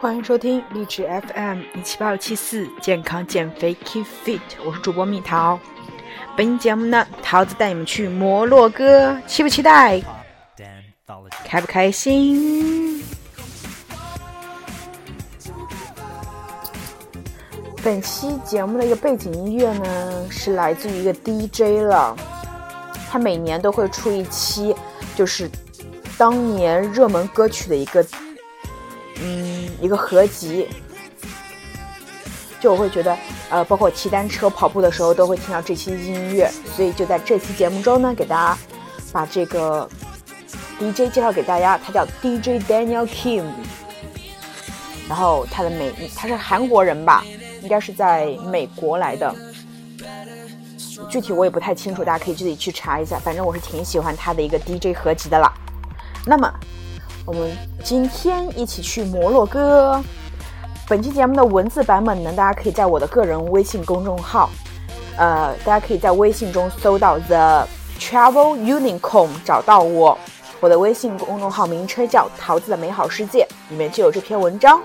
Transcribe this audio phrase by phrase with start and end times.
[0.00, 5.58] 欢迎收听励志 FM 一七八六七四健康减肥 Keep Fit，我是主播蜜桃。
[6.36, 10.00] 本节目呢，桃子带你们去摩洛哥，期不期待？
[11.44, 13.02] 开不开心？
[17.82, 22.16] 本期节目的一个背景音乐呢，是来自于一个 DJ 了，
[23.10, 24.72] 他每年都会出一期，
[25.16, 25.50] 就是
[26.16, 28.06] 当年热门歌曲的一个。
[29.88, 30.68] 一个合集，
[32.60, 33.16] 就我会觉得，
[33.48, 36.46] 呃，包括骑单车、跑步的时候都会听到这期音乐，
[36.76, 38.58] 所以就在这期节目中呢，给大家
[39.12, 39.88] 把这个
[40.78, 43.44] DJ 介绍给大家，他叫 DJ Daniel Kim，
[45.08, 47.24] 然后他的美，他是韩国人吧，
[47.62, 49.34] 应该是在美国来的，
[51.08, 55.50] 具体我也不太清楚，大家可以自己去查一下，反正我是挺喜欢他的一个 DJ 合集的啦。
[56.26, 56.52] 那么。
[57.28, 60.02] 我们今天一起去摩洛哥。
[60.88, 64.48] 本期节目的文字版本呢，大家可以在我的个人微信公众号，
[65.18, 67.68] 呃，大家可以在微信中搜到 The
[68.00, 70.16] Travel Unicorn 找到我。
[70.58, 74.80] 我的微信公众号名称叫“桃子的美好世界”，里面就有这篇文章。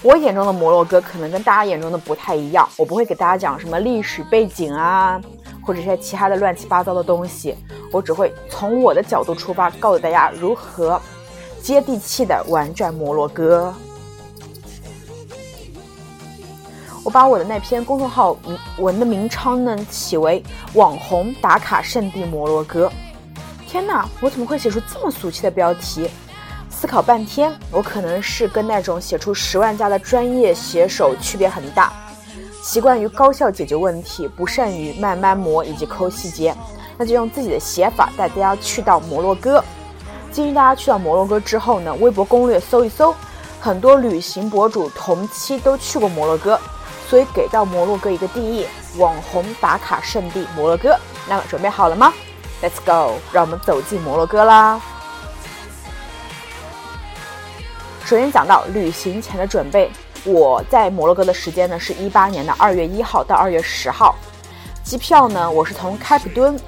[0.00, 5.20] 我眼中的摩洛哥可能跟大家眼中的不太一样，我不会给大家讲什么历史背景啊。
[5.66, 7.56] 或者一些其他的乱七八糟的东西，
[7.90, 11.00] 我只会从我的角度出发，告诉大家如何
[11.60, 13.74] 接地气的玩转摩洛哥。
[17.02, 18.36] 我把我的那篇公众号
[18.78, 20.42] 文的名称呢起为
[20.74, 22.90] “网红打卡圣地摩洛哥”。
[23.66, 26.08] 天哪，我怎么会写出这么俗气的标题？
[26.70, 31.92] 思考半天，我可能是跟那种写出十万加的专业写手区别很大。
[32.66, 36.52] 习惯于高效解决问题，不善于慢慢磨以及抠细节，
[36.98, 39.62] 那就用自己的写法带大家去到摩洛哥。
[40.32, 43.14] 建议大家去到摩洛哥之后呢，微博攻略搜一搜，
[43.60, 46.60] 很多旅行博主同期都去过摩洛哥，
[47.08, 48.66] 所以给到摩洛哥一个定义：
[48.98, 50.98] 网红打卡圣地摩洛哥。
[51.28, 52.12] 那么准备好了吗
[52.60, 54.80] ？Let's go，让我们走进摩洛哥啦！
[58.04, 59.88] 首先讲到旅行前的准备。
[60.26, 64.16] 我在摩洛哥的时间呢，是一八年的二月一号到二月十号。
[64.82, 66.58] 机票呢，我是从开普敦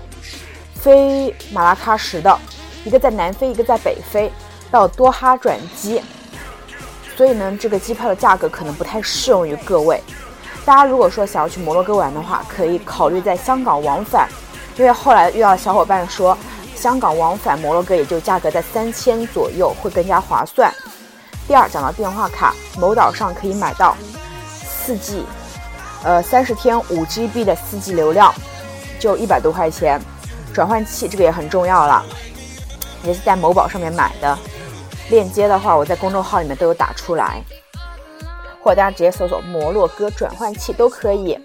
[0.75, 2.39] 飞马拉喀什的，
[2.85, 4.31] 一个在南非，一个在北非，
[4.71, 6.01] 到多哈转机。
[7.17, 10.01] 所以呢，这个机票的价格可能不太适用于各位。
[10.65, 14.29] 大家如果说想要去摩洛哥玩的话，可以考虑在香港往返，
[14.77, 16.39] 因为后来遇到小伙伴说，
[16.77, 20.73] 香港往返摩洛哥也就价格在三千左右，会更加划算。
[21.48, 23.97] 第二，讲到电话卡，某岛上可以买到
[24.53, 25.25] 四 G，
[26.04, 28.34] 呃，三十天五 GB 的四 G 流量，
[29.00, 29.98] 就一百多块钱。
[30.53, 32.04] 转换器这个也很重要了，
[33.03, 34.38] 也是在某宝上面买的。
[35.09, 37.42] 链接的话，我在公众号里面都有打出来，
[38.62, 41.38] 或者大家直接搜索摩洛哥转换器都可以。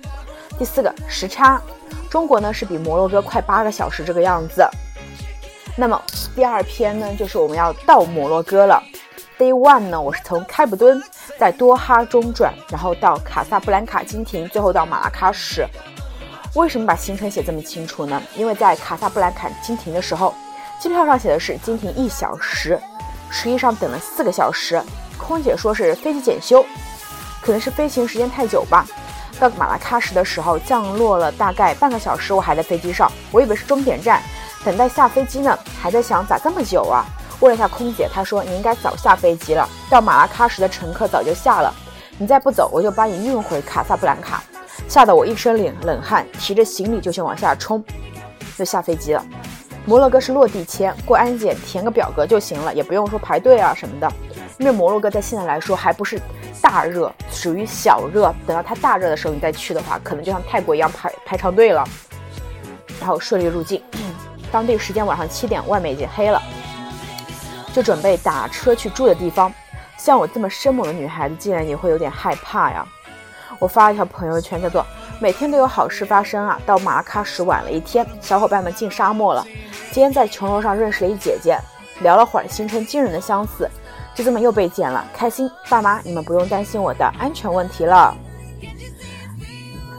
[0.60, 1.62] 第四个时差，
[2.10, 4.68] 中国呢是比摩洛哥快八个小时这个样子。
[5.78, 6.02] 那么
[6.36, 8.84] 第二篇呢，就是我们要到摩洛哥了。
[9.44, 11.04] Day one 呢，我是从开普敦
[11.38, 15.68] 在多哈中转，然后到卡萨布兰卡经停，最后到马拉喀什。
[16.56, 18.24] 为什么把行程写这么清楚呢？
[18.38, 20.34] 因为在卡萨布兰卡经停的时候，
[20.80, 22.80] 机票上写的是金停一小时，
[23.30, 24.82] 实际上等了四个小时。
[25.18, 26.66] 空姐说是飞机检修，
[27.42, 28.86] 可能是飞行时间太久吧。
[29.42, 34.24] 到马拉喀什的时候，降落了大概半个小时，我还在飞机上，我以为是终点站，
[34.64, 37.06] 等待下飞机呢，还在想咋这么久啊？
[37.44, 39.68] 问了一下空姐，她说你应该早下飞机了。
[39.90, 41.74] 到马拉喀什的乘客早就下了，
[42.18, 44.42] 你再不走，我就把你运回卡萨布兰卡。
[44.88, 47.84] 吓得我一身冷冷汗，提着行李就想往下冲，
[48.58, 49.22] 就下飞机了。
[49.86, 54.10] 摩洛哥是落地签，过安检填个表格就行了，也不用说排队啊什么的。
[54.58, 56.18] 因为摩洛哥在现在来说还不是
[56.62, 58.34] 大热，属于小热。
[58.48, 61.84] 等到它大热的时候，你再去的话，可能就像泰国一样排排长队了。
[63.02, 63.84] 然后顺利入境，
[64.50, 66.42] 当地时间晚上七点，外面已经黑了。
[67.74, 69.52] 就准备打车去住的地方，
[69.98, 72.88] 像我这么生猛的女孩子，竟然也会有点害怕呀！
[73.60, 74.86] 我发了一条朋友圈，叫做
[75.20, 76.60] “每天都有好事发生啊”。
[76.68, 79.44] 到马拉喀什晚了一天，小伙伴们进沙漠了。
[79.92, 81.58] 今天在穷游上认识了一姐姐，
[82.02, 83.68] 聊了会儿，形成惊人的相似。
[84.14, 85.50] 就这么又被捡了，开心！
[85.68, 88.16] 爸妈，你们不用担心我的安全问题了。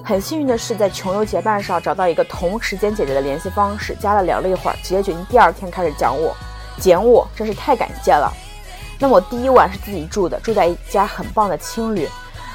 [0.04, 6.36] 很幸运的是，在穷游结伴上找到一个同时间姐姐的联系方式，加了聊了一会儿，直接决定第二天开始讲我。
[6.80, 8.32] 捡我真是太感谢了。
[8.98, 12.08] 那么我第一晚是自己住的，住在一家很棒的青旅。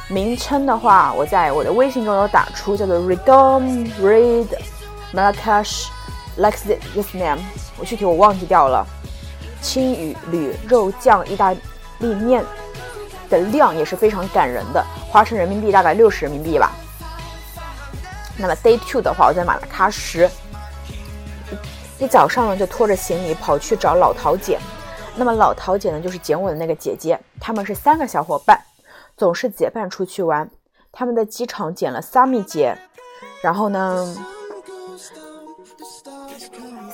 [0.08, 4.48] 名称的话，我在我的微信中有打出，叫做 Redom Red
[5.14, 5.88] Marrakesh
[6.38, 6.58] Like
[6.94, 7.40] This Name。
[7.78, 8.86] 我具体我忘记掉了。
[9.62, 11.54] 青鱼铝肉酱意大
[12.00, 12.44] 利面
[13.30, 16.72] 的量也是非常感人的，花成人民币大概六十人民币吧。
[18.38, 20.28] 那么 day two 的话，我在马拉喀什，
[22.00, 24.58] 一早上呢就拖着行李跑去找老陶姐。
[25.16, 28.58] 那么老陶姐呢，就是捡我的那个姐姐，他们是三个小伙伴，
[29.18, 30.50] 总是结伴出去玩。
[30.92, 32.76] 他们在机场捡了萨米姐，
[33.42, 34.16] 然后呢，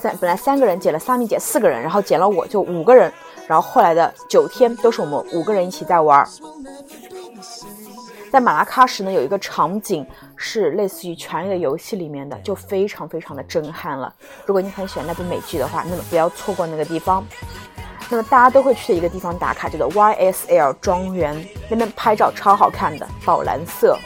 [0.02, 3.14] 三本来三个人捡了萨米姐四个人，然后捡了我就五个人，
[3.48, 6.28] 然后后来的九天都是我们五个人一起在玩。
[8.32, 10.06] 在马拉喀什呢，有一个场景
[10.36, 14.14] 是类似于《权力的游戏》里面的，就非常非常的震撼了。
[14.46, 17.26] 如果你很喜欢那部美剧的话，那么不要错过那个地方。
[18.10, 23.98] 那么大家都会去的一个地方打卡，叫做 YSL 庄园，那边拍照超好看的，宝蓝色。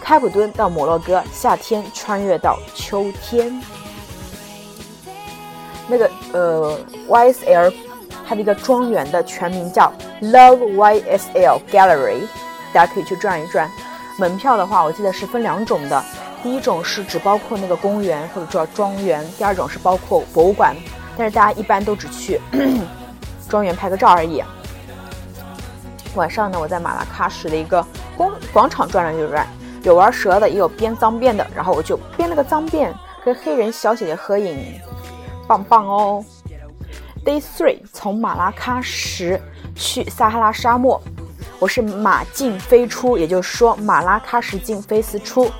[0.00, 3.60] 开普敦到摩洛哥，夏天穿越到秋天。
[5.88, 6.78] 那个呃
[7.08, 7.74] ，YSL。
[8.26, 9.90] 它的一个庄园的全名叫
[10.20, 12.26] Love YSL Gallery，
[12.72, 13.70] 大家可以去转一转。
[14.18, 16.04] 门票的话，我记得是分两种的，
[16.42, 20.74] 第一种是只包括那个公园或者叫庄园，第二种是包括博物馆。
[21.16, 22.40] 但是大家一般都只去
[23.48, 24.42] 庄园拍个照而已。
[26.14, 27.84] 晚上呢，我在马拉喀什的一个
[28.16, 29.46] 公广场转了又转，
[29.82, 32.92] 有玩蛇的，也有编脏辫的，然后我就编了个脏辫，
[33.24, 34.80] 跟黑人小姐姐合影，
[35.46, 36.24] 棒棒哦。
[37.28, 39.38] Day three，从马拉喀什
[39.76, 40.98] 去撒哈拉沙漠，
[41.58, 45.50] 我是马进飞出，也就是说马拉喀什进飞斯出，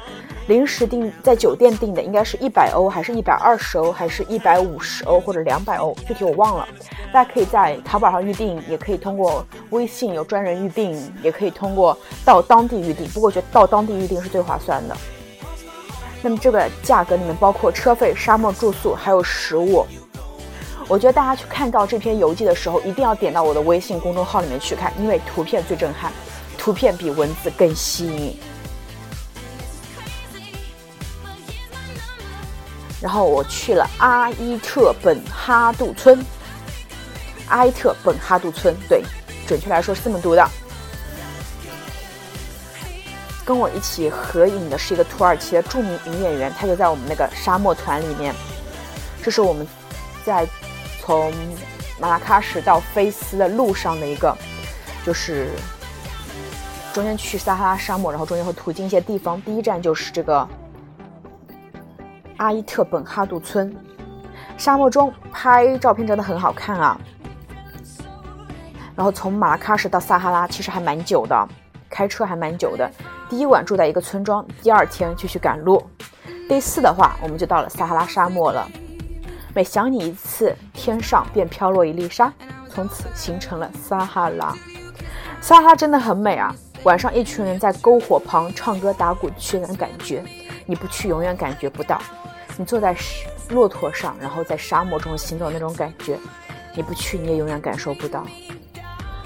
[0.47, 6.67] 临时订在酒店订的，应该是一百欧，还是一百二十欧，还是一百五十欧或者两百欧，具体我忘了。
[7.13, 11.95] 大家可以在淘宝上预订，也可以通过微信有专人预订，也可以通过
[12.25, 13.07] 到当地预订。
[13.09, 14.97] 不过我觉得到当地预订是最划算的。
[16.23, 19.87] 那么这个价格里面包括车费、沙漠住宿还有食物。
[20.89, 26.11] 我觉得大家去看到这篇游记的时候，一定要点到我的微信公众号里面去看，因为图片最震撼，
[26.57, 28.39] 图片比文字更吸引。
[33.03, 36.25] 然后我去了阿伊特本哈杜村，
[37.49, 39.03] 阿伊特本哈杜村，对，
[39.47, 40.49] 准确来说是这么读的。
[43.45, 48.35] 跟我一起合影的是一个土耳其的著名女演员，她就在我们那个沙漠团里面。
[49.23, 49.69] 这是我们
[50.25, 50.49] 在。
[51.09, 51.33] 从
[51.99, 54.37] 马拉喀什到菲斯的路上的一个，
[55.07, 55.49] 就是
[56.93, 59.41] 中间去撒哈拉沙漠，然后中间会途经一些地方。
[59.41, 60.47] 第一站就是这个
[62.37, 63.75] 阿伊特本哈杜村，
[64.59, 67.01] 沙漠中拍照片真的很好看啊。
[68.95, 71.49] 然后从马拉喀什到撒哈拉其实还蛮久的，
[71.89, 72.87] 开车还蛮久的。
[73.31, 75.83] 第一晚住在一个村庄，第二天继续赶路。
[76.51, 78.69] 第四的话，我们就到了撒哈拉沙漠了。
[79.59, 82.33] 每想你一次，天上便飘落一粒沙，
[82.73, 84.55] 从此形成了撒哈拉。
[85.41, 86.55] 撒哈拉真的很美啊！
[86.85, 90.23] 晚上一群人在篝火旁唱歌打鼓，去那感觉，
[90.65, 92.01] 你不去永远感觉不到。
[92.57, 92.95] 你坐在
[93.49, 96.17] 骆驼上，然后在沙漠中行走那种感觉，
[96.73, 98.25] 你不去你也永远感受不到。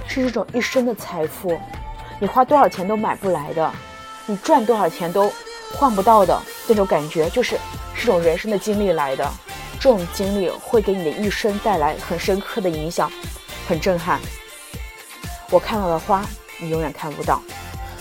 [0.08, 1.60] 是这种一生的财富，
[2.18, 3.70] 你花多少钱都买不来的，
[4.24, 5.30] 你赚多少钱都
[5.74, 7.58] 换不到的那种感觉，就是
[7.94, 9.30] 是种人生的经历来的。
[9.82, 13.10] 这种经历会给你的一生带来很深刻的影响，
[13.66, 14.20] 很震撼。
[15.50, 16.24] 我看到的花，
[16.60, 17.42] 你永远看不到，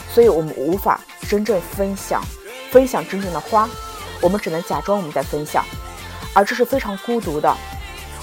[0.07, 2.21] 所以我们无法真正分享，
[2.69, 3.67] 分享真正的花，
[4.21, 5.65] 我们只能假装我们在分享，
[6.35, 7.51] 而这是非常孤独的。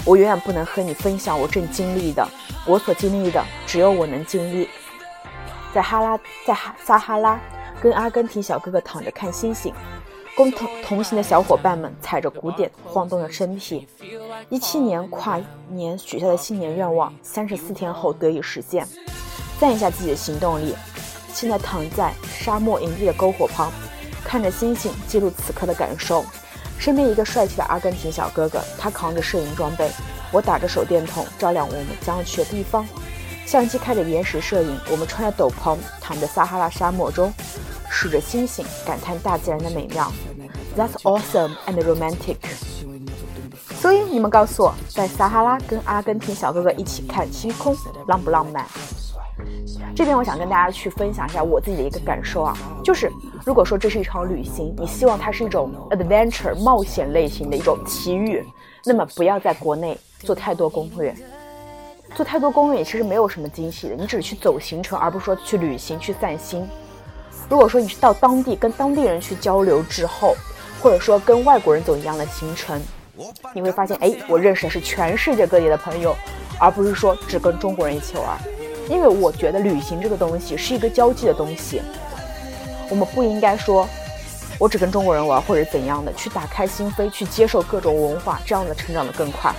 [0.05, 2.25] 我永远不能和你分享我正经历的，
[2.65, 4.71] 我所经历的只有我能经历。
[5.75, 7.41] 在哈拉，在哈撒哈拉，
[7.83, 9.75] 跟阿根廷小哥哥躺着看星星。
[10.39, 13.89] 共同同行的小伙伴们踩着鼓点，晃动着身体。
[14.49, 18.87] 一七年跨年许下的新年愿望，三十四天后得以实现。
[19.59, 20.77] 赞一下自己的行动力。
[21.33, 23.69] 现在躺在沙漠营地的篝火旁，
[24.23, 26.25] 看着星星，记录此刻的感受。
[26.79, 29.91] 身边一个帅气的阿根廷小哥哥，他扛着摄影装备，
[30.31, 32.87] 我打着手电筒照亮我们将要去的地方。
[33.45, 37.33] 相机开着延时摄影，我们穿着斗篷，躺在撒哈拉沙漠中。
[37.91, 40.13] 数着星星，感叹大自然的美妙。
[40.79, 42.37] That's awesome and romantic。
[43.81, 47.75] 所以你们告诉我，在撒哈拉跟阿根廷小哥哥一起看星空，
[48.07, 48.65] 浪不浪漫？
[49.97, 53.11] 这边我想跟大家去分享一下我自己的一个感受啊，就是
[53.45, 58.45] 如果说这是一场旅行，你希望它是一种 adventure 冒险类型的一种奇遇，
[58.85, 61.13] 那么不要在国内做太多攻略。
[62.15, 66.65] 做太多攻略其实没有什么惊喜的，你只是去走行程，而不是说去旅行去散心。
[67.49, 70.37] 如果说你是到当地跟当地人去交流之后，
[70.81, 72.81] 或者说跟外国人走一样的行程，
[73.53, 76.15] 你会发现，哎，我认识的是全世界各地的朋友，
[76.59, 78.39] 而不是说只跟中国人一起玩。
[78.89, 81.83] 因为我觉得旅行这个东西是一个交际的东西，
[82.89, 83.87] 我们不应该说，
[84.59, 89.53] 我只跟中国人玩或者怎样的，去打开心扉，去接受各种文化，这样的成长的更快。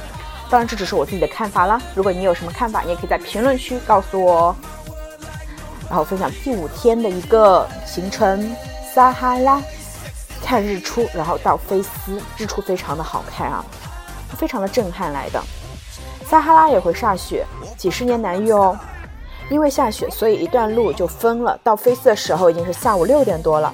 [0.50, 1.80] 当然，这只是我自己的看法啦。
[1.94, 4.56] 如果你有什么看法，你也可以在评论区告诉我。
[5.88, 8.52] 然后分享第五天的一个行程：
[8.96, 9.62] 撒哈拉
[10.40, 13.64] 看日出，然后到菲斯，日出非常的好看啊，
[14.38, 15.42] 非常的震撼来的。
[16.26, 17.46] 撒哈拉也会下雪，
[17.78, 18.78] 几十年难遇哦。
[19.50, 21.60] 因为下雪，所以一段路就封了。
[21.64, 23.74] 到菲斯的时候已经是下午六点多了。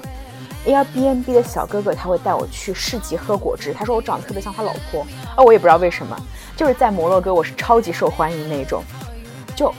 [0.66, 5.06] Airbnb 的小哥哥他会带我去市集喝果汁，他说我长得特别像他老婆
[5.36, 6.16] 啊，我也不知道为什么，
[6.56, 8.82] 就是在摩洛哥我是超级受欢迎那种。
[9.54, 9.72] 就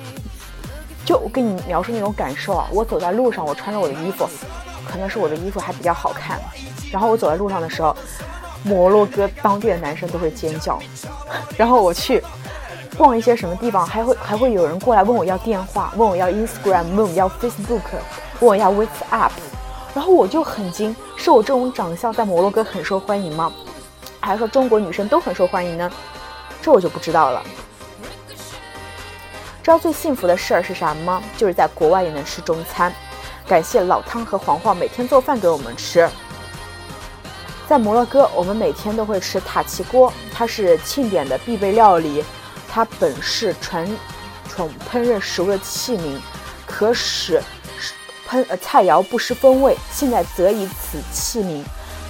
[1.04, 4.30] 就我跟你描述那种感受啊，我走在路上，我穿着我的衣服，
[4.88, 6.40] 可能是我的衣服还比较好看。
[6.92, 7.96] 然后我走在路上的时候，
[8.64, 10.80] 摩洛哥当地的男生都会尖叫。
[11.58, 12.24] 然后我去。
[12.98, 17.84] 逛一些什么地方，还会还会有人过来问我要电话，问我要 Instagram，问我要 Facebook，
[18.40, 19.30] 问我要 WhatsApp，
[19.94, 23.54] 然后我就很惊，是我这种长相在摩洛哥很受欢迎吗？
[24.20, 25.92] 还是说中国女生都很受欢迎呢？
[26.60, 27.44] 这我就不知道了。
[29.62, 31.22] 知道最幸福的事儿是啥吗？
[31.38, 32.92] 就是在国外也能吃中餐，
[33.48, 36.08] 感谢老汤和黄黄每天做饭给我们吃。
[37.66, 42.24] 在摩洛哥，我们每天都会吃塔奇锅，它是庆典的必备料理。
[42.70, 43.88] 它本是传
[44.54, 46.20] 统烹饪食物的器皿，
[46.66, 47.42] 可使
[48.28, 49.78] 烹呃菜肴不失风味。
[49.92, 51.64] 现在则以此器皿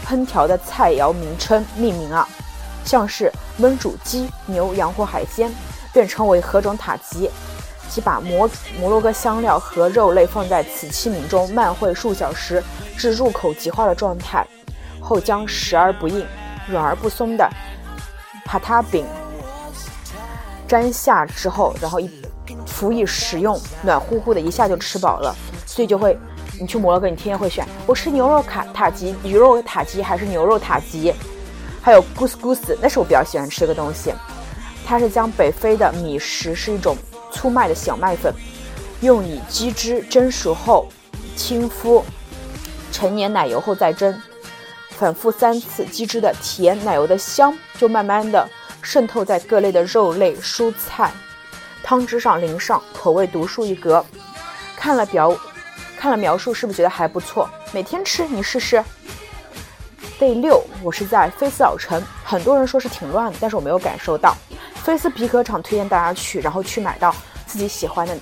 [0.06, 2.28] 烹调的菜肴名称命名啊，
[2.84, 5.54] 像是焖煮鸡、牛、羊或海鲜，
[5.94, 7.30] 便称为何种塔吉。
[7.90, 12.64] 即把摩摩洛哥香料和肉类放在此器皿中，慢烩数小时，
[12.98, 14.46] 至入口即化的状态，
[15.00, 16.26] 后将食而不硬、
[16.68, 17.50] 软而不松的
[18.46, 19.06] 帕塔饼。
[20.68, 22.12] 粘下之后，然后一
[22.66, 25.34] 辅以食用，暖乎乎的，一下就吃饱了。
[25.66, 26.18] 所以就会，
[26.60, 31.14] 你去摩洛哥，你天天会选我吃牛肉卡塔吉、鱼肉塔吉还是牛肉塔吉，
[31.82, 34.14] 还有 gus gus，那是我比较喜欢吃的东西。
[34.86, 36.96] 它是将北非的米食是一种
[37.38, 38.34] 粗麦的小麦粉，
[39.02, 40.88] 用以鸡汁蒸熟后
[41.36, 42.04] 轻敷
[42.92, 44.20] 成年奶油后再蒸，
[44.90, 48.50] 反复三次，鸡汁的甜、奶油的香就慢慢的。
[48.82, 51.12] 渗透在各类的肉类、蔬菜
[51.84, 54.04] 汤汁上，淋上，口味独树一格。
[54.76, 55.38] 看了表，
[55.98, 57.50] 看了描述，是不是觉得还不错？
[57.72, 58.84] 每天吃，你试试。
[60.18, 64.36] 第六，我是在菲斯老城，很多人说是挺乱的，但是我没有感受到。
[64.88, 67.14] 菲斯皮革厂推荐大家去，然后去买到
[67.46, 68.18] 自己喜欢的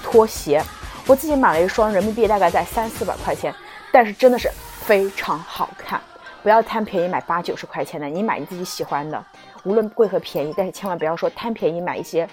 [0.00, 0.62] 拖鞋。
[1.08, 3.52] 我自己买了一双，人民币大概在三四百块钱，
[3.90, 4.48] 但是真的是
[4.82, 6.00] 非常好看。
[6.40, 9.20] 不要贪便宜买八九十块钱的，你买你自己喜欢的。
[9.64, 12.28] 无论贵和便宜，但是千万不要说贪便宜买一些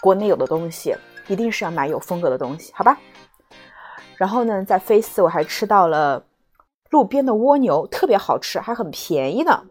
[0.00, 0.92] 国内有的东西，
[1.28, 2.98] 一定是要买有风格的东西，好吧？
[4.16, 6.24] 然后呢，在菲斯我还吃到了
[6.90, 9.62] 路边的蜗牛，特别好吃，还很便宜呢。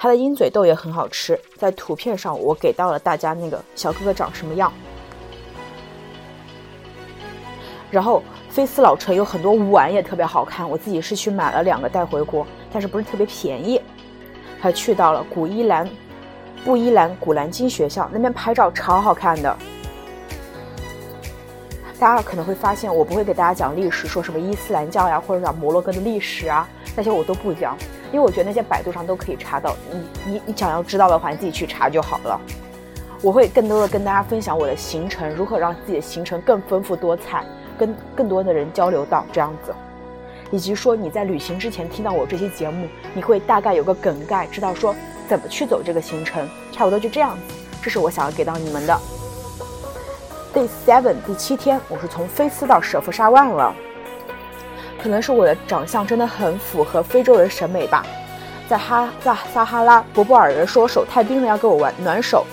[0.00, 4.72] 它的鹰嘴豆也很好吃，在图片上我给到了大家那个小哥哥长什么样。
[7.90, 13.80] 然后菲斯老城有很多碗也特别好看，我自己是去买了两个带回国，但是不是特别便宜。
[14.60, 15.88] 还去到了古伊兰
[16.64, 19.56] 布伊兰古兰经学校那边拍照超好看的。
[21.98, 27.78] 大家可能会发现我不会给大家讲历史，说什么伊斯兰教呀，或者讲摩洛哥的历史啊，那些我都不讲，
[28.10, 29.76] 因为我觉得那些百度上都可以查到。
[29.92, 32.40] 你你你想要知道的话，你自己去查就好了。
[33.22, 37.44] 我会更多的跟大家分享我的行程，如何让自己的行程更丰富多彩，
[37.78, 39.72] 跟更多的人交流到这样子。
[40.50, 44.92] 以及说你在旅行之前听到我这期节目，你会大概有个梗概，知道说
[45.28, 47.54] 怎么去走这个行程，差不多就这样子。
[47.80, 48.98] 这是我想要给到你们的。
[50.52, 53.72] Day seven 第七天，我是从菲斯到舍夫沙万了。
[55.02, 58.04] 可能是我的长相真的很符合非洲人审美吧。
[58.68, 62.44] 在哈在撒哈拉，博布尔人说手太冰了，要跟我玩暖手。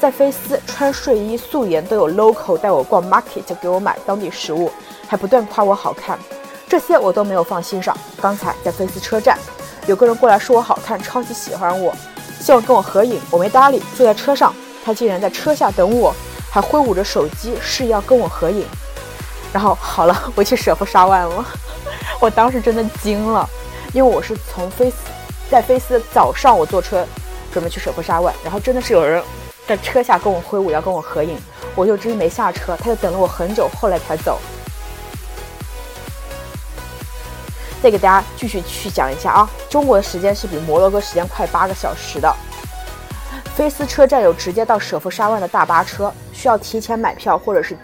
[0.00, 4.72] 在菲斯穿睡衣素颜都有 local 带我逛 market 给我买当地食物，
[5.06, 6.18] 还不断夸我好看。
[6.66, 7.96] 这些我都没有放心上。
[8.20, 9.38] 刚才在菲斯车站，
[9.86, 11.94] 有个人过来说我好看，超级喜欢我，
[12.40, 13.20] 希望跟我合影。
[13.30, 14.54] 我没搭理，坐在车上，
[14.84, 16.14] 他竟然在车下等我，
[16.50, 18.64] 还挥舞着手机示意要跟我合影。
[19.52, 21.44] 然后好了，我去舍夫沙万了。
[22.20, 23.48] 我当时真的惊了，
[23.94, 24.96] 因为我是从菲斯，
[25.50, 27.06] 在菲斯早上我坐车
[27.50, 29.22] 准备去舍夫沙万，然后真的是有人
[29.66, 31.38] 在车下跟我挥舞要跟我合影，
[31.74, 34.38] 我就真没下车，他就等了我很久，后来才走。
[37.82, 42.30] 再给大家继续去讲一下啊，中国的时间是比摩洛哥时间快八个小时的。
[43.54, 47.74] 菲斯车站有直接到舍夫沙万的大巴车，需要提前买票，或者是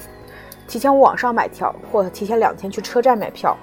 [0.69, 3.57] 提前网上买票，或提前两天去车站买票。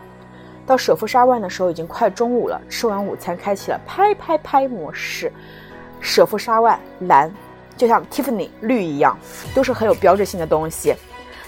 [0.65, 5.31] 到舍夫沙万的时候已经快中午了，吃完午餐开启了拍拍拍模式。
[5.99, 7.33] 舍夫沙万蓝，
[7.75, 9.17] 就像 Tiffany 绿一样，
[9.53, 10.95] 都是很有标志性的东西。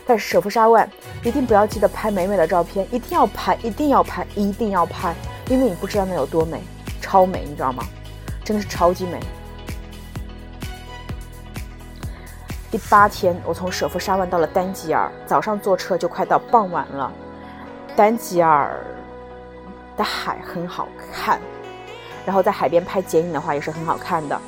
[0.06, 0.90] 但是舍夫沙万
[1.24, 5.16] 一定不要记得拍美美的照片，一定要拍，一定要拍，一定要拍，
[5.48, 6.62] 因为你不知道那有多美，
[7.02, 7.84] 超美，你知道吗？
[8.44, 9.20] 真的是超级美。
[12.70, 17.12] 第八天，我从舍夫沙万到了丹吉尔，早上坐车就快到傍晚了。
[17.96, 18.78] 丹吉尔
[19.98, 21.40] 的海很好看，
[22.26, 24.40] 然后在海边拍剪影的话也是很好看的。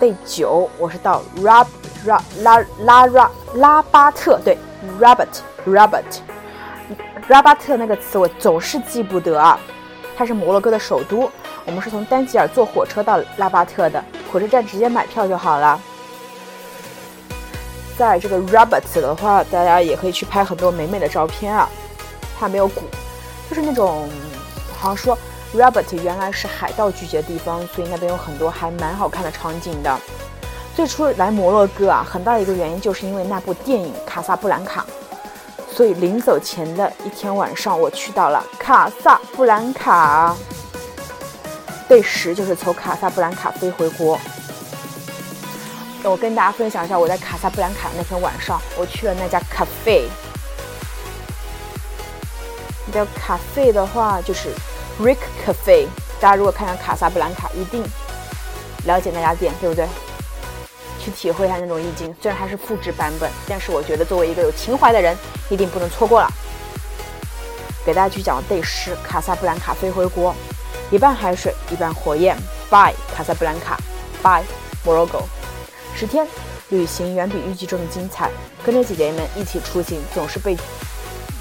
[0.00, 1.64] 第九，我是到拉
[2.04, 4.58] 拉拉拉拉拉巴特，对
[5.00, 5.28] ，Rabat
[5.66, 6.02] Rabat，
[7.28, 9.58] 拉巴特那个词我总是记不得啊。
[10.16, 11.30] 它是摩洛哥的首都，
[11.64, 15.80] 我们是从丹吉尔坐火车到拉巴特的，火车站直接买票就好了。
[17.96, 21.68] 在这个 Rabat 的话，大家也可以去拍很多美美的照片啊。
[22.38, 22.82] 它没有鼓，
[23.48, 24.08] 就是那种
[24.82, 25.16] 好像说
[25.54, 29.96] Rabat 原来是海盗聚集的地方，所以那边有很多还蛮好看的场景的。
[30.74, 34.84] 最初来摩洛哥啊，很大的一个原因就是因为那部电影《卡萨布兰卡》，
[35.72, 40.34] 所以临走前的一天晚上，我去到了卡萨布兰卡。
[41.88, 44.18] 第十就是从卡萨布兰卡飞回国。
[46.02, 50.08] 我跟大家分享一下，我在卡萨布兰卡那天晚上，我去了那家咖啡。
[52.86, 54.48] 那家咖啡的话就是
[55.02, 55.86] Rick Cafe。
[56.20, 57.82] 大家如果看看卡萨布兰卡，一定
[58.84, 59.86] 了解那家店，对不对？
[61.00, 62.14] 去体会一下那种意境。
[62.22, 65.16] 虽然它是复制版本，但是我觉得作为一个有情怀的人，
[65.50, 66.28] 一定不能错过了。
[67.84, 70.32] 给大家去讲对诗：卡萨布兰卡飞回国，
[70.92, 72.36] 一半海水，一半火焰。
[72.70, 73.76] By 卡萨布兰卡
[74.22, 74.44] ，By
[74.86, 75.24] Morocco。
[75.96, 76.24] 十天
[76.68, 78.30] 旅行远比预计中的精彩，
[78.64, 80.56] 跟着姐姐们一起出行，总是被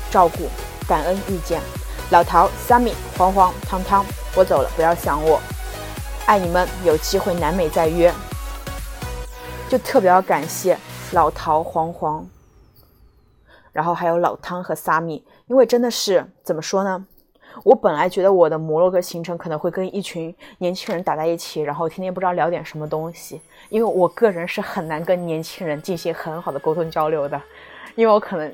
[0.10, 0.50] 照顾，
[0.88, 1.62] 感恩遇见。
[2.12, 5.40] 老陶、Sammy、黄黄、汤汤，我走了，不要想我，
[6.26, 8.14] 爱你们，有机会南美再约。
[9.70, 10.78] 就特别要感谢
[11.14, 12.28] 老陶、黄黄，
[13.72, 17.06] 然后还有老汤和萨米，因为真的是怎么说呢？
[17.64, 23.40] 我本来觉得我的摩洛哥行程可能会跟一群年轻人打在一起，然后天天不知道聊点什么东西。
[23.70, 27.42] 因为我个人是很难跟年轻人进行很好的沟通交流的，
[27.96, 28.54] 因为我可能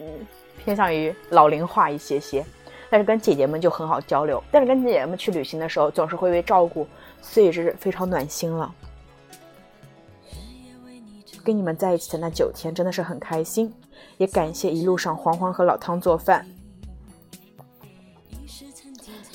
[0.63, 2.45] 偏向于老龄化一些些。
[2.89, 4.43] 但是跟姐姐们就很好交流。
[4.51, 6.87] 但是跟姐姐们去旅行的时候，总是会被照顾，
[7.21, 8.73] 所以是非常暖心了。
[11.43, 13.73] 跟你们在一起的那九天真的是很开心，
[14.17, 16.45] 也感谢一路上黄黄和老汤做饭。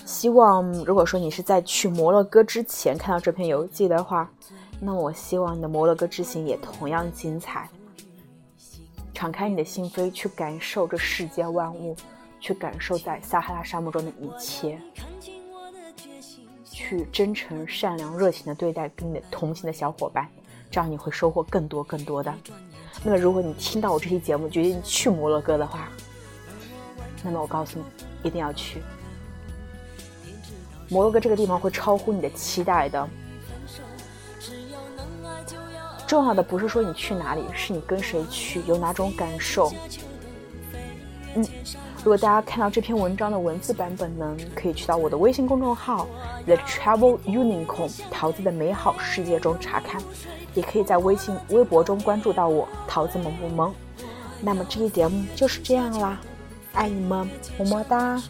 [0.04, 4.30] 希望如果说你是在去摩洛哥之前看到这篇游记的话，
[4.78, 7.68] 那我希望你的摩洛哥之行也同样精彩。
[9.14, 11.96] 敞开你的心扉，去感受这世间万物，
[12.42, 14.76] 去感受在撒哈拉沙漠中的一切，
[16.64, 20.28] 去真诚、善良、热情的对待跟你的同行的小伙伴，
[20.68, 22.34] 这样你会收获更多更多的。
[23.04, 25.88] 那么，如果你听到我这期节目决定去摩洛哥的话，
[27.22, 27.84] 那么我告诉你，
[28.24, 28.82] 一定要去。
[30.88, 33.08] 摩洛哥这个地方会超乎你的期待的。
[36.08, 39.72] 重要的不是说你去哪里，是你跟谁去，有哪种感受。
[41.34, 41.46] 嗯，
[42.04, 46.08] 如果大家看到这篇文章的文字版本呢，可以去到我的微信公众号
[46.46, 50.02] The Travel Unicorn 桃子的美好世界中查看，
[50.54, 53.72] 也可以在微信、微博中关注到我桃子萌不萌。
[54.40, 56.18] 那么这期节目就是这样啦，
[56.72, 58.20] 爱你们，么么哒。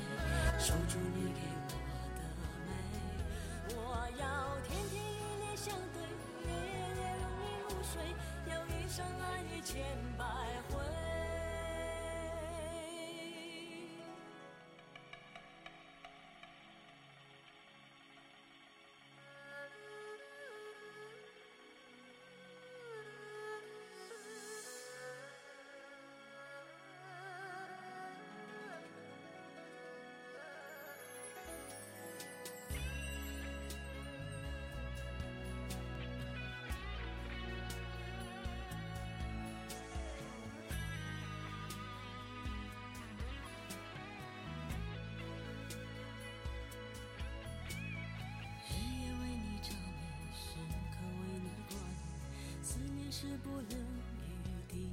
[53.23, 53.79] 是不能
[54.19, 54.91] 余定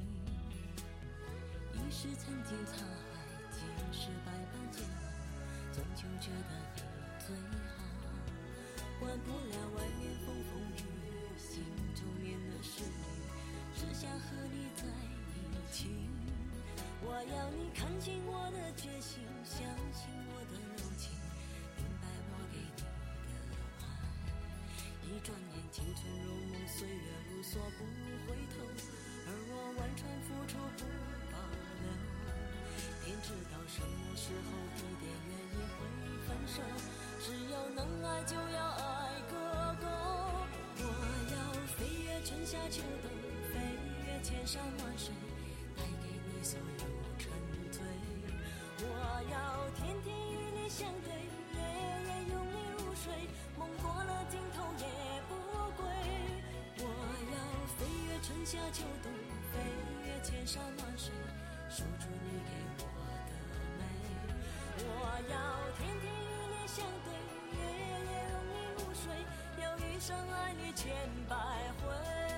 [1.74, 3.58] 一时曾经沧海即
[3.92, 5.02] 使百般煎熬
[5.74, 6.84] 终究觉得你
[7.26, 7.82] 最好。
[9.00, 11.64] 管不了外面风风雨雨心
[11.96, 13.02] 中念的是你
[13.74, 14.84] 只想和你在
[15.34, 15.90] 一起。
[17.02, 19.58] 我要你看清我的决心相
[19.92, 21.18] 信我的柔情
[21.78, 22.86] 明白我给你的
[23.82, 23.84] 爱
[25.02, 26.49] 一转眼青春如梦
[26.80, 27.84] 岁月如梭，不
[28.24, 28.64] 回头。
[29.28, 30.88] 而我完全付出，不
[31.28, 31.36] 保
[31.84, 31.92] 留。
[33.04, 35.84] 天知道什么时候、地点、原因会
[36.24, 36.64] 分手。
[37.20, 39.36] 只要能爱，就要爱个
[39.84, 39.92] 够。
[40.80, 40.88] 我
[41.36, 43.12] 要飞越春夏秋冬，
[43.52, 43.60] 飞
[44.08, 45.12] 越千山万水。
[45.76, 46.64] 带给你所有
[47.20, 47.28] 沉
[47.76, 47.84] 醉，
[48.80, 48.88] 我
[49.28, 51.60] 要天天与你相对，夜
[52.08, 53.12] 夜拥你入睡，
[53.58, 54.88] 梦过了尽头也
[58.30, 59.12] 春夏秋冬，
[59.52, 59.58] 飞
[60.06, 61.12] 越千山万水，
[61.68, 62.86] 守住你给我
[63.26, 63.32] 的
[63.80, 63.82] 美。
[64.78, 64.88] 我
[65.32, 65.34] 要
[65.80, 67.10] 天天与你相对，
[67.58, 67.60] 夜
[68.06, 69.04] 夜拥你入睡，
[69.64, 70.94] 要一生爱你千
[71.28, 71.36] 百
[71.82, 72.29] 回。